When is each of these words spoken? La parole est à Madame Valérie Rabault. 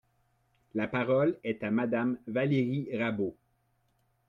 La 0.73 0.87
parole 0.87 1.37
est 1.43 1.63
à 1.63 1.69
Madame 1.69 2.17
Valérie 2.25 2.89
Rabault. 2.97 3.35